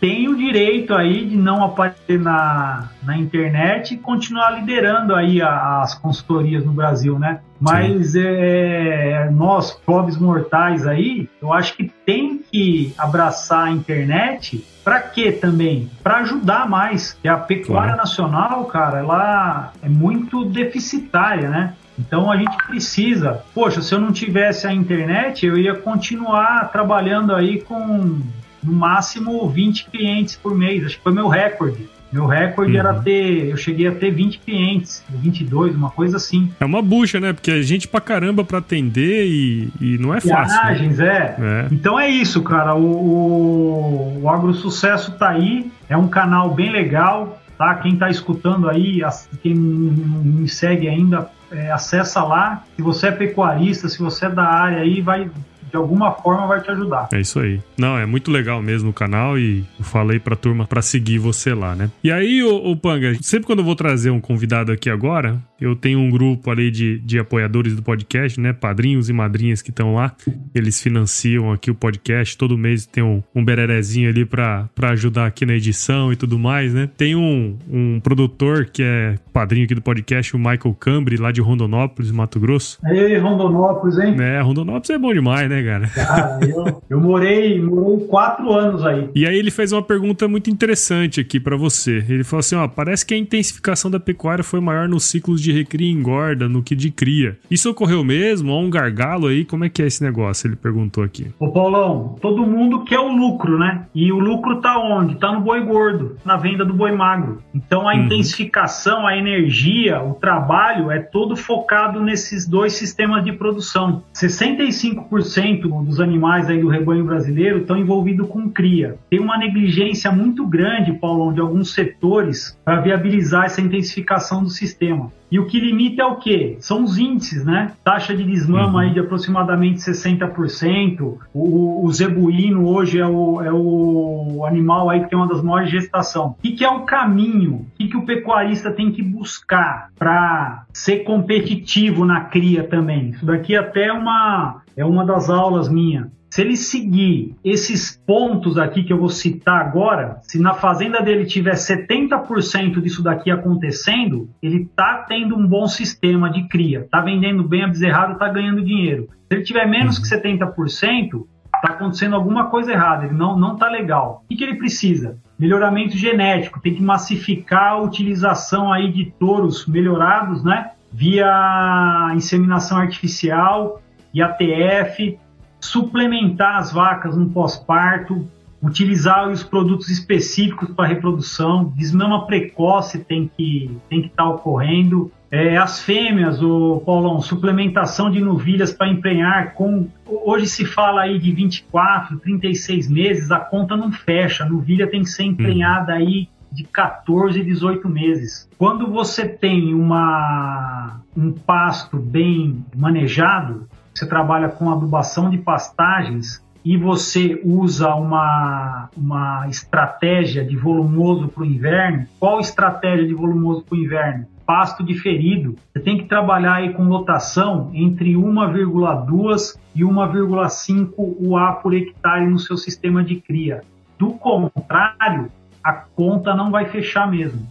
[0.00, 5.82] tem o direito aí de não aparecer na, na internet e continuar liderando aí a,
[5.82, 7.40] as consultorias no Brasil, né?
[7.60, 15.00] Mas é, nós, pobres mortais aí, eu acho que tem que abraçar a internet para
[15.00, 15.90] quê também?
[16.02, 17.18] Para ajudar mais.
[17.22, 17.96] E a pecuária claro.
[17.98, 21.74] nacional, cara, ela é muito deficitária, né?
[21.98, 23.42] Então a gente precisa.
[23.54, 28.22] Poxa, se eu não tivesse a internet, eu ia continuar trabalhando aí com
[28.62, 30.84] no máximo 20 clientes por mês.
[30.84, 31.88] Acho que foi meu recorde.
[32.12, 32.78] Meu recorde uhum.
[32.78, 36.50] era ter, eu cheguei a ter 20 clientes, 22, uma coisa assim.
[36.58, 37.32] É uma bucha, né?
[37.32, 40.56] Porque a gente pra caramba pra atender e, e não é fácil.
[40.56, 40.62] Né?
[40.64, 41.06] Viagens, né?
[41.06, 41.36] é.
[41.38, 41.68] é.
[41.70, 42.74] Então é isso, cara.
[42.74, 47.76] O, o, o Agro Sucesso tá aí, é um canal bem legal, tá?
[47.76, 49.02] Quem tá escutando aí,
[49.40, 52.64] quem não me segue ainda, é, acessa lá.
[52.74, 55.30] Se você é pecuarista, se você é da área aí, vai
[55.70, 57.08] de alguma forma vai te ajudar.
[57.12, 57.60] É isso aí.
[57.78, 61.54] Não, é muito legal mesmo o canal e eu falei pra turma pra seguir você
[61.54, 61.90] lá, né?
[62.02, 65.76] E aí, ô, ô Panga, sempre quando eu vou trazer um convidado aqui agora, eu
[65.76, 68.52] tenho um grupo ali de, de apoiadores do podcast, né?
[68.52, 70.14] Padrinhos e madrinhas que estão lá.
[70.54, 72.36] Eles financiam aqui o podcast.
[72.36, 76.38] Todo mês tem um, um bererezinho ali pra, pra ajudar aqui na edição e tudo
[76.38, 76.88] mais, né?
[76.96, 81.40] Tem um, um produtor que é padrinho aqui do podcast, o Michael Cambri, lá de
[81.40, 82.78] Rondonópolis, Mato Grosso.
[82.84, 84.16] Aí, Rondonópolis, hein?
[84.18, 85.88] É, Rondonópolis é bom demais, né, cara?
[85.88, 89.08] Cara, eu, eu morei, morei quatro anos aí.
[89.14, 92.04] E aí ele fez uma pergunta muito interessante aqui para você.
[92.08, 95.52] Ele falou assim, ó, parece que a intensificação da pecuária foi maior nos ciclos de
[95.52, 97.38] recria e engorda no que de cria.
[97.50, 98.52] Isso ocorreu mesmo?
[98.52, 99.44] Há um gargalo aí?
[99.44, 100.46] Como é que é esse negócio?
[100.46, 101.28] Ele perguntou aqui.
[101.38, 103.86] Ô Paulão, todo mundo quer o lucro, né?
[103.94, 105.16] E o lucro tá onde?
[105.16, 107.42] Tá no boi gordo, na venda do boi magro.
[107.54, 108.04] Então a uhum.
[108.04, 114.02] intensificação, a energia, o trabalho é todo focado nesses dois sistemas de produção.
[114.14, 118.96] 65% dos animais aí do rebanho brasileiro estão envolvidos com cria.
[119.08, 125.10] Tem uma negligência muito grande, Paulo, de alguns setores para viabilizar essa intensificação do sistema.
[125.30, 126.56] E o que limita é o quê?
[126.58, 127.72] São os índices, né?
[127.84, 128.78] Taxa de desmama uhum.
[128.78, 131.18] aí de aproximadamente 60%.
[131.32, 135.70] O, o zebuíno hoje é o, é o animal aí que tem uma das maiores
[135.70, 136.34] gestação.
[136.38, 137.54] O que, que é o caminho?
[137.54, 143.10] O que, que o pecuarista tem que buscar para ser competitivo na cria também?
[143.10, 146.10] Isso daqui é até uma, é uma das aulas minha.
[146.30, 151.24] Se ele seguir esses pontos aqui que eu vou citar agora, se na fazenda dele
[151.26, 157.42] tiver 70% disso daqui acontecendo, ele está tendo um bom sistema de cria, está vendendo
[157.42, 159.08] bem a bezerrada, está ganhando dinheiro.
[159.28, 163.68] Se ele tiver menos que 70%, está acontecendo alguma coisa errada, ele não não está
[163.68, 164.22] legal.
[164.24, 165.18] O que, que ele precisa?
[165.36, 170.70] Melhoramento genético, tem que massificar a utilização aí de touros melhorados, né?
[170.92, 173.80] Via inseminação artificial
[174.12, 175.18] e ATF,
[175.60, 178.26] suplementar as vacas no pós-parto,
[178.62, 185.10] utilizar os produtos específicos para reprodução, desmama precoce tem que tem que estar tá ocorrendo.
[185.30, 191.18] É, as fêmeas, o Paulão, suplementação de novilhas para emprenhar com hoje se fala aí
[191.18, 196.28] de 24, 36 meses, a conta não fecha, a novilha tem que ser emprenhada aí
[196.52, 198.48] de 14 18 meses.
[198.58, 203.68] Quando você tem uma um pasto bem manejado,
[204.00, 211.42] você trabalha com adubação de pastagens e você usa uma, uma estratégia de volumoso para
[211.42, 214.26] o inverno, qual estratégia de volumoso para o inverno?
[214.46, 215.56] Pasto diferido.
[215.72, 222.38] Você tem que trabalhar aí com lotação entre 1,2 e 1,5 UA por hectare no
[222.38, 223.62] seu sistema de cria.
[223.98, 225.30] Do contrário,
[225.62, 227.46] a conta não vai fechar mesmo.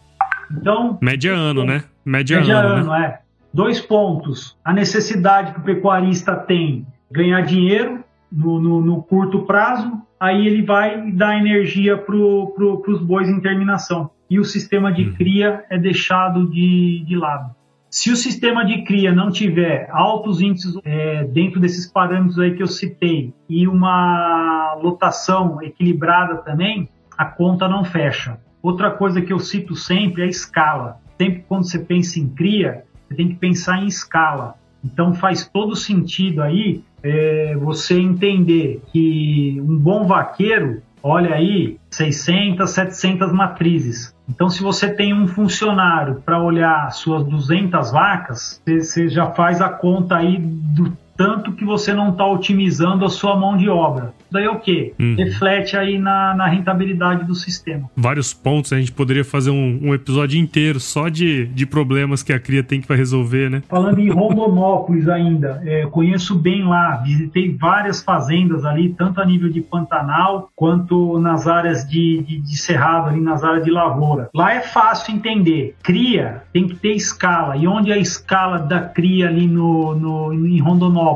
[0.52, 1.84] Então, média ano, né?
[2.04, 3.06] Média, média ano, ano né?
[3.06, 3.29] é.
[3.54, 9.92] Dois pontos: a necessidade que o pecuarista tem ganhar dinheiro no, no, no curto prazo,
[10.20, 14.12] aí ele vai dar energia para pro, os bois em terminação.
[14.30, 15.14] E o sistema de uhum.
[15.16, 17.56] cria é deixado de, de lado.
[17.90, 22.62] Se o sistema de cria não tiver altos índices é, dentro desses parâmetros aí que
[22.62, 28.40] eu citei e uma lotação equilibrada também, a conta não fecha.
[28.62, 31.02] Outra coisa que eu cito sempre é a escala.
[31.20, 34.56] Sempre quando você pensa em cria, você tem que pensar em escala.
[34.86, 42.70] Então faz todo sentido aí é, você entender que um bom vaqueiro, olha aí, 600,
[42.70, 44.16] 700 matrizes.
[44.30, 49.60] Então se você tem um funcionário para olhar suas 200 vacas, você, você já faz
[49.60, 54.14] a conta aí do tanto que você não está otimizando a sua mão de obra.
[54.32, 54.94] Daí é o quê?
[54.98, 55.16] Uhum.
[55.18, 57.90] Reflete aí na, na, rentabilidade do sistema.
[57.94, 62.32] Vários pontos, a gente poderia fazer um, um, episódio inteiro só de, de problemas que
[62.32, 63.62] a cria tem que resolver, né?
[63.68, 69.50] Falando em Rondonópolis ainda, é, conheço bem lá, visitei várias fazendas ali, tanto a nível
[69.50, 74.30] de Pantanal quanto nas áreas de, de, de Cerrado, ali nas áreas de lavoura.
[74.34, 75.76] Lá é fácil entender.
[75.84, 77.58] Cria tem que ter escala.
[77.58, 81.09] E onde é a escala da cria ali no, no, em Rondonópolis?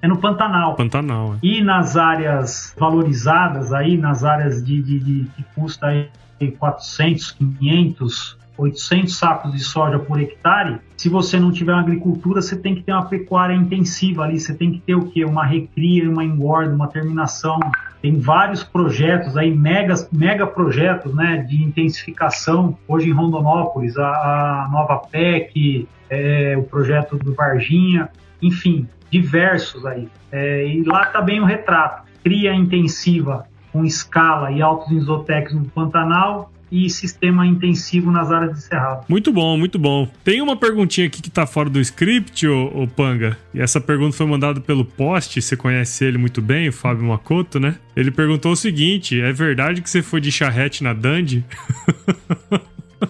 [0.00, 0.74] É no Pantanal.
[0.74, 1.34] Pantanal.
[1.34, 1.38] É.
[1.46, 6.08] E nas áreas valorizadas aí nas áreas de, de, de que custa aí
[6.58, 12.56] 400, 500, 800 sacos de soja por hectare, se você não tiver uma agricultura, você
[12.56, 15.24] tem que ter uma pecuária intensiva ali, você tem que ter o quê?
[15.24, 17.58] Uma recria, uma engorda, uma terminação.
[18.00, 22.76] Tem vários projetos aí, mega, mega projetos né, de intensificação.
[22.86, 24.06] Hoje em Rondonópolis, a,
[24.64, 28.08] a nova PEC, é, o projeto do Varginha,
[28.40, 30.08] enfim, diversos aí.
[30.32, 35.64] É, e lá está bem o retrato cria intensiva com escala e altos isotex no
[35.64, 39.04] Pantanal e sistema intensivo nas áreas de cerrado.
[39.06, 40.08] Muito bom, muito bom.
[40.24, 43.36] Tem uma perguntinha aqui que tá fora do script, ô, ô Panga.
[43.52, 47.60] E essa pergunta foi mandada pelo Post, você conhece ele muito bem, o Fábio Makoto,
[47.60, 47.76] né?
[47.94, 51.44] Ele perguntou o seguinte: é verdade que você foi de charrete na Dandy?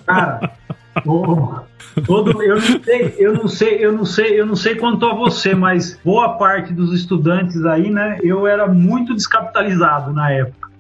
[0.07, 0.53] Cara,
[1.07, 1.61] o,
[2.07, 5.15] Todo, eu não sei, eu não sei, eu não sei, eu não sei quanto a
[5.15, 8.19] você, mas boa parte dos estudantes aí, né?
[8.23, 10.73] Eu era muito descapitalizado na época.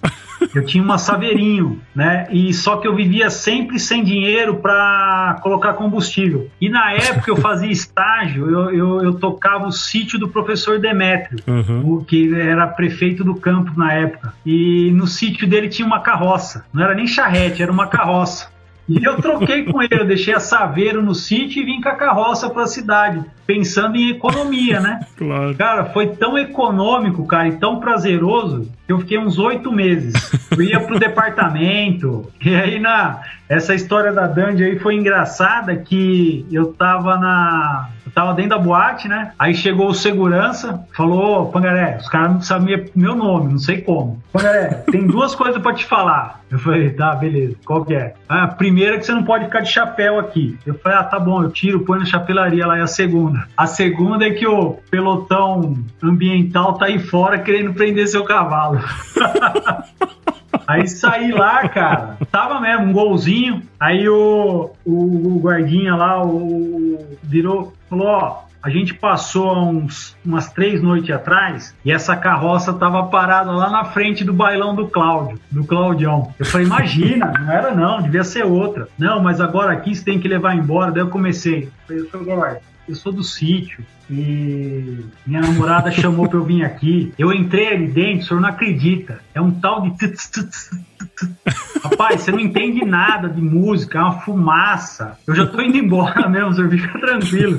[0.55, 2.27] Eu tinha uma saveirinho, né?
[2.31, 6.48] E só que eu vivia sempre sem dinheiro para colocar combustível.
[6.61, 11.38] E na época eu fazia estágio, eu, eu, eu tocava o sítio do professor Demétrio,
[11.46, 12.05] uhum.
[12.05, 14.35] que era prefeito do campo na época.
[14.44, 16.64] E no sítio dele tinha uma carroça.
[16.72, 18.52] Não era nem charrete, era uma carroça.
[18.88, 21.95] E eu troquei com ele, eu deixei a Saveiro no sítio e vim com a
[21.95, 25.01] carroça para a cidade, pensando em economia, né?
[25.16, 25.55] Claro.
[25.55, 30.12] Cara, foi tão econômico, cara, e tão prazeroso que eu fiquei uns oito meses.
[30.51, 33.21] Eu ia pro departamento, e aí na
[33.53, 38.59] essa história da Dandy aí foi engraçada que eu tava na eu tava dentro da
[38.59, 39.33] boate, né?
[39.38, 44.23] Aí chegou o segurança, falou: Pangaré, os caras não sabiam meu nome, não sei como.
[44.33, 46.41] Pangaré, tem duas coisas para te falar.
[46.51, 48.15] Eu falei: tá, beleza, qual que é?
[48.27, 50.59] Ah, a primeira é que você não pode ficar de chapéu aqui.
[50.65, 52.79] Eu falei: ah, tá bom, eu tiro, põe na chapelaria lá.
[52.79, 53.47] E a segunda?
[53.55, 58.81] A segunda é que o pelotão ambiental tá aí fora querendo prender seu cavalo.
[60.67, 63.62] Aí saí lá, cara, tava mesmo, um golzinho.
[63.79, 70.53] Aí o, o, o guardinha lá, o, virou, falou: Ó, a gente passou uns, umas
[70.53, 75.41] três noites atrás e essa carroça tava parada lá na frente do bailão do Cláudio,
[75.51, 76.33] do Claudião.
[76.38, 78.88] Eu falei, imagina, não era não, devia ser outra.
[78.97, 80.93] Não, mas agora aqui você tem que levar embora.
[80.93, 81.71] Daí eu comecei.
[81.91, 87.12] Eu falei, eu sou do sítio e minha namorada chamou pra eu vir aqui.
[87.18, 89.21] Eu entrei ali dentro, o senhor não acredita.
[89.35, 89.92] É um tal de.
[91.83, 95.18] Rapaz, você não entende nada de música, é uma fumaça.
[95.27, 97.59] Eu já tô indo embora mesmo, senhor fica tranquilo.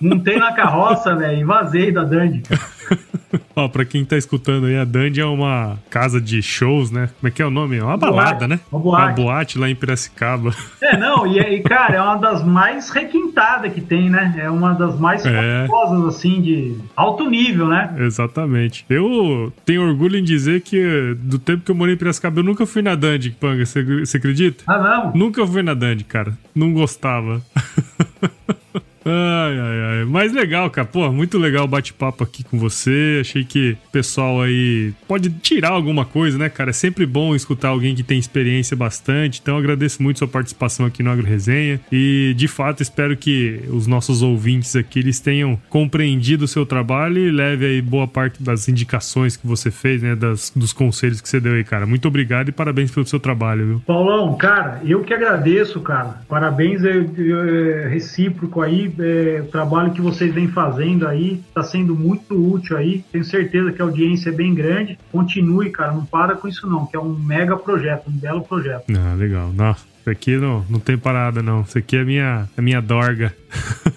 [0.00, 2.42] Montei na carroça, velho, e vazei da Dandy.
[3.54, 7.08] Ó, pra quem tá escutando aí, a Dandy é uma casa de shows, né?
[7.18, 7.76] Como é que é o nome?
[7.76, 8.60] É uma balada, né?
[8.70, 9.02] Uma boate.
[9.02, 10.54] Uma boate lá em Piracicaba.
[10.80, 14.34] É, não, e, e cara, é uma das mais requintadas que tem, né?
[14.38, 15.66] É uma das mais é.
[15.66, 17.94] famosas, assim, de alto nível, né?
[17.98, 18.84] Exatamente.
[18.88, 22.66] Eu tenho orgulho em dizer que do tempo que eu morei em Piracicaba, eu nunca
[22.66, 24.64] fui na Dandy, Panga, você acredita?
[24.66, 25.12] Ah, não?
[25.14, 26.32] Nunca fui na Dandy, cara.
[26.54, 27.40] Não gostava.
[29.04, 30.04] Ai, ai, ai.
[30.04, 30.86] Mas legal, cara.
[30.86, 33.18] Pô, muito legal o bate-papo aqui com você.
[33.20, 36.70] Achei que o pessoal aí pode tirar alguma coisa, né, cara?
[36.70, 39.40] É sempre bom escutar alguém que tem experiência bastante.
[39.42, 41.80] Então, agradeço muito sua participação aqui no Agro Resenha.
[41.90, 47.18] E, de fato, espero que os nossos ouvintes aqui eles tenham compreendido o seu trabalho
[47.18, 50.14] e leve aí boa parte das indicações que você fez, né?
[50.14, 51.86] Das, dos conselhos que você deu aí, cara.
[51.86, 53.82] Muito obrigado e parabéns pelo seu trabalho, viu?
[53.86, 56.22] Paulão, cara, eu que agradeço, cara.
[56.28, 61.94] Parabéns é, é recíproco aí é, o trabalho que vocês vêm fazendo aí está sendo
[61.94, 63.04] muito útil aí.
[63.12, 64.98] Tenho certeza que a audiência é bem grande.
[65.10, 68.84] Continue, cara, não para com isso não, que é um mega projeto, um belo projeto.
[68.96, 69.52] Ah, legal.
[69.52, 71.60] Nossa, isso aqui não, não tem parada, não.
[71.60, 73.32] Isso aqui é a minha, a minha dorga.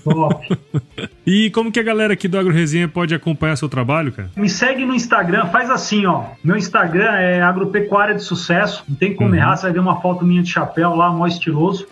[0.03, 0.47] Top.
[1.25, 4.29] e como que a galera aqui do Agro Resenha pode acompanhar seu trabalho, cara?
[4.35, 6.25] Me segue no Instagram, faz assim, ó.
[6.43, 8.83] Meu Instagram é Agropecuária de Sucesso.
[8.87, 9.35] Não tem como uhum.
[9.35, 11.87] errar, você vai ver uma foto minha de chapéu lá, mó estiloso.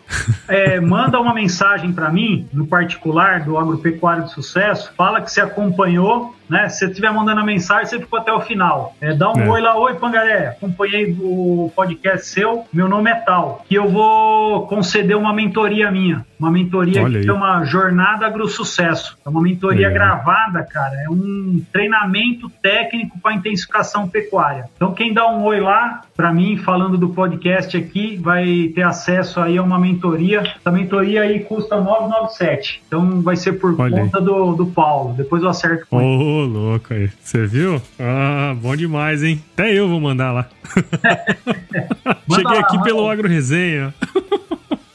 [0.47, 4.93] é, manda uma mensagem para mim, no particular do Agropecuária de Sucesso.
[4.95, 6.69] Fala que você acompanhou né?
[6.69, 8.95] Se você estiver mandando a mensagem, você ficou até o final.
[9.01, 9.49] É, dá um é.
[9.49, 14.67] oi lá, oi Pangaré, acompanhei o podcast seu, meu nome é tal, que eu vou
[14.67, 19.17] conceder uma mentoria minha uma mentoria que chama Jornada Agro-Sucesso.
[19.25, 19.93] É uma mentoria Legal.
[19.93, 24.65] gravada, cara, é um treinamento técnico para intensificação pecuária.
[24.75, 29.39] Então, quem dá um oi lá, para mim, falando do podcast aqui, vai ter acesso
[29.39, 30.41] aí a uma mentoria.
[30.41, 32.83] Essa mentoria aí custa 997.
[32.87, 35.13] Então, vai ser por Olha conta do, do Paulo.
[35.13, 37.09] Depois eu acerto com Ô, oh, louco aí.
[37.21, 37.81] Você viu?
[37.97, 39.41] Ah, bom demais, hein?
[39.53, 40.47] Até eu vou mandar lá.
[42.35, 43.93] Cheguei aqui pelo Agro Resenha.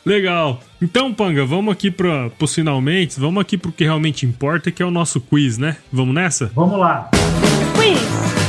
[0.09, 0.61] Legal.
[0.81, 4.83] Então, Panga, vamos aqui para os finalmente, vamos aqui para o que realmente importa, que
[4.83, 5.77] é o nosso quiz, né?
[5.93, 6.51] Vamos nessa?
[6.55, 7.11] Vamos lá.
[7.75, 8.47] Quiz.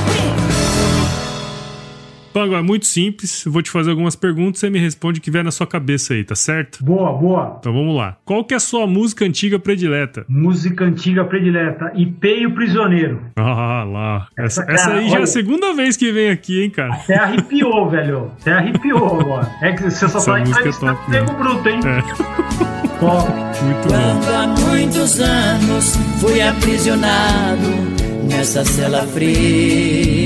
[2.33, 3.43] Pango, é muito simples.
[3.45, 6.13] vou te fazer algumas perguntas e você me responde o que vier na sua cabeça
[6.13, 6.83] aí, tá certo?
[6.83, 7.57] Boa, boa.
[7.59, 8.17] Então vamos lá.
[8.23, 10.25] Qual que é a sua música antiga predileta?
[10.27, 11.91] Música antiga predileta.
[11.95, 13.21] Ipê e o Prisioneiro.
[13.35, 14.27] Ah, lá.
[14.37, 16.93] Essa, essa, essa aí olha, já é a segunda vez que vem aqui, hein, cara?
[16.93, 18.31] Até arrepiou, velho.
[18.41, 19.49] Até arrepiou agora.
[19.61, 21.79] É que você só essa fala música que é top, bruto, hein?
[21.85, 22.79] É.
[22.99, 23.31] Top.
[23.63, 24.35] Muito Quando bom.
[24.35, 27.67] há muitos anos fui aprisionado
[28.29, 30.18] nessa cela fria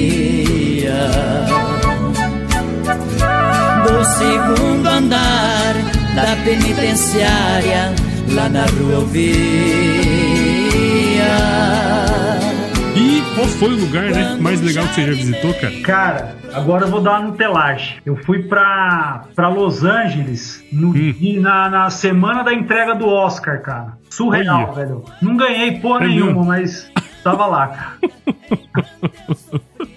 [4.04, 5.74] do segundo andar
[6.14, 7.96] da penitenciária,
[8.36, 9.24] lá na rua eu via.
[12.98, 15.82] E qual foi o lugar, né, mais legal que você já visitou, cara?
[15.84, 18.00] Cara, agora eu vou dar uma nutelagem.
[18.06, 21.40] Eu fui pra, pra Los Angeles no, hum.
[21.40, 23.98] na, na semana da entrega do Oscar, cara.
[24.10, 25.06] Surreal, velho.
[25.22, 26.46] Não ganhei porra é nenhuma, mesmo?
[26.46, 26.92] mas
[27.24, 27.98] tava lá, cara.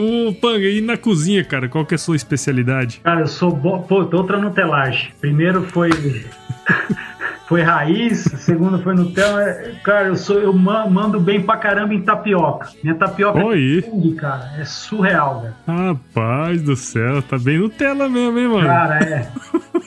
[0.00, 3.00] O Panga, e na cozinha, cara, qual que é a sua especialidade?
[3.02, 3.82] Cara, eu sou bom.
[3.82, 5.10] Pô, outra Nutelagem.
[5.20, 5.90] Primeiro foi.
[7.48, 9.42] foi raiz, segundo foi Nutella.
[9.82, 12.68] Cara, eu sou eu mando bem pra caramba em tapioca.
[12.82, 13.78] Minha tapioca Oi.
[13.78, 14.52] é fungo, cara.
[14.58, 15.54] É surreal, velho.
[15.66, 18.66] Rapaz do céu, tá bem Nutella mesmo, hein, mano?
[18.66, 19.28] Cara, é.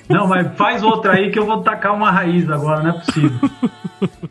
[0.10, 3.32] Não, mas faz outra aí que eu vou tacar uma raiz agora, não é possível.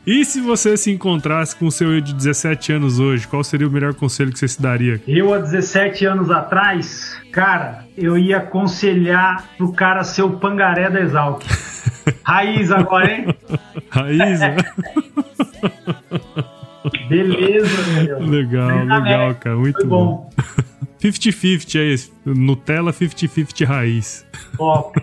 [0.04, 3.68] E se você se encontrasse com o seu eu de 17 anos hoje, qual seria
[3.68, 5.00] o melhor conselho que você se daria?
[5.06, 11.00] Eu, há 17 anos atrás, cara, eu ia aconselhar pro cara ser o pangaré da
[11.00, 11.44] Exalc.
[12.22, 13.34] Raiz agora, hein?
[13.90, 14.56] Raiz, né?
[17.08, 18.20] Beleza, meu.
[18.20, 19.56] Legal, legal, cara.
[19.56, 20.30] Muito bom.
[21.00, 22.30] 50-50 é.
[22.30, 24.26] Nutella 50-50 raiz.
[24.56, 25.00] Top.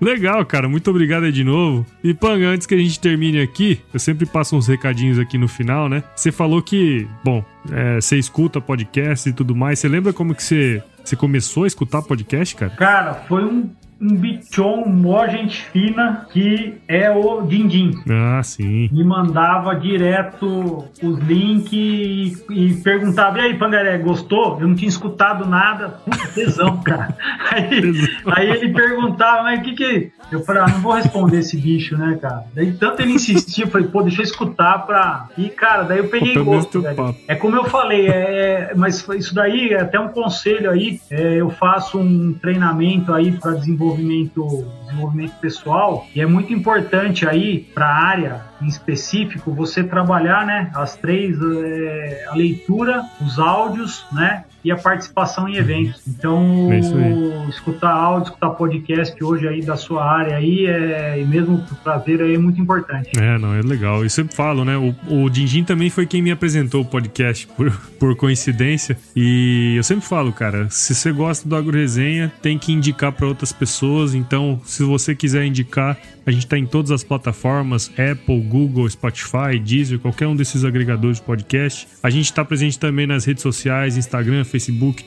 [0.00, 0.68] Legal, cara.
[0.68, 1.86] Muito obrigado aí de novo.
[2.04, 5.48] E Panga, antes que a gente termine aqui, eu sempre passo uns recadinhos aqui no
[5.48, 6.02] final, né?
[6.14, 7.42] Você falou que, bom,
[7.72, 9.78] é, você escuta podcast e tudo mais.
[9.78, 12.72] Você lembra como que você, você começou a escutar podcast, cara?
[12.76, 13.70] Cara, foi um
[14.00, 17.92] um bichon mó gente fina que é o Dindim.
[18.08, 18.88] Ah, sim.
[18.92, 24.60] Me mandava direto os links e, e perguntava: e aí, Pangaré, gostou?
[24.60, 26.00] Eu não tinha escutado nada.
[26.04, 27.16] Puta, tesão, cara.
[27.50, 27.92] Aí,
[28.26, 30.12] aí ele perguntava, mas o que que.
[30.30, 32.44] Eu falei, ah, não vou responder esse bicho, né, cara?
[32.52, 35.28] Daí tanto ele insistia, eu falei, pô, deixa eu escutar pra.
[35.38, 36.82] E, cara, daí eu peguei gosto.
[37.28, 41.00] É como eu falei, é, mas isso daí é até um conselho aí.
[41.10, 47.28] É, eu faço um treinamento aí para desenvolver desenvolvimento, desenvolvimento pessoal e é muito importante
[47.28, 53.38] aí para a área em específico você trabalhar, né, as três, é, a leitura, os
[53.38, 56.02] áudios, né, e a participação em eventos.
[56.08, 61.58] Então, é escutar áudio, escutar podcast hoje aí da sua área aí, é, e mesmo
[61.58, 63.10] pro prazer aí é muito importante.
[63.16, 64.02] É, não, é legal.
[64.02, 64.76] Eu sempre falo, né?
[64.76, 68.98] O, o Dindim também foi quem me apresentou o podcast, por, por coincidência.
[69.14, 73.24] E eu sempre falo, cara, se você gosta do Agro Resenha, tem que indicar para
[73.24, 74.16] outras pessoas.
[74.16, 75.96] Então, se você quiser indicar,
[76.26, 81.18] a gente está em todas as plataformas: Apple, Google, Spotify, Deezer, qualquer um desses agregadores
[81.18, 81.86] de podcast.
[82.02, 84.55] A gente está presente também nas redes sociais: Instagram, Facebook,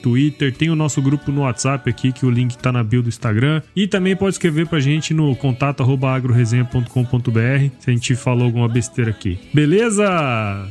[0.02, 0.54] Twitter.
[0.54, 3.62] Tem o nosso grupo no WhatsApp aqui, que o link está na bio do Instagram.
[3.76, 8.68] E também pode escrever para a gente no contato agroresenha.com.br se a gente falou alguma
[8.68, 9.39] besteira aqui.
[9.54, 10.06] Beleza,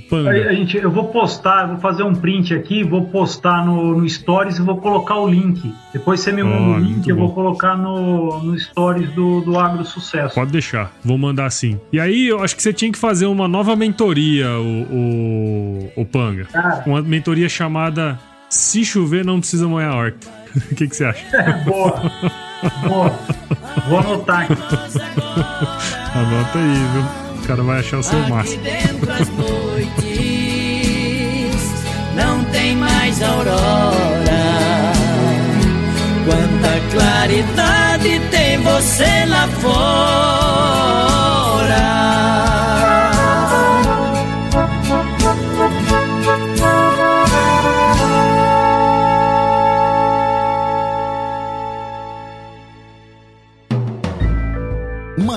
[0.09, 0.31] Panda?
[0.31, 4.59] A gente, eu vou postar, vou fazer um print aqui, vou postar no, no Stories
[4.59, 5.72] e vou colocar o link.
[5.93, 9.59] Depois você me manda oh, o link, eu vou colocar no, no Stories do, do
[9.59, 10.35] Agro Sucesso.
[10.35, 11.81] Pode deixar, vou mandar sim.
[11.93, 16.05] E aí, eu acho que você tinha que fazer uma nova mentoria, o, o, o
[16.05, 16.47] Panga.
[16.55, 16.83] Ah.
[16.87, 18.18] Uma mentoria chamada
[18.51, 20.28] Se Chover Não Precisa Molhar a Horta.
[20.72, 21.53] O que, que você acha?
[21.64, 22.11] Boa.
[22.88, 23.18] Boa.
[23.88, 24.55] Vou anotar aqui.
[26.14, 27.05] Anota aí, viu?
[27.36, 28.62] O cara vai achar o seu máximo.
[32.16, 34.18] não tem mais aurora
[36.28, 40.88] Quanta claridade tem você lá fora.